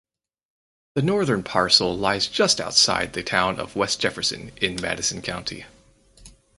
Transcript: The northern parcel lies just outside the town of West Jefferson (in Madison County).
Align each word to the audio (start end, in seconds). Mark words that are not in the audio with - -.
The 0.95 1.03
northern 1.03 1.43
parcel 1.43 1.95
lies 1.95 2.25
just 2.25 2.59
outside 2.59 3.13
the 3.13 3.21
town 3.21 3.59
of 3.59 3.75
West 3.75 3.99
Jefferson 3.99 4.51
(in 4.59 4.81
Madison 4.81 5.21
County). 5.21 5.65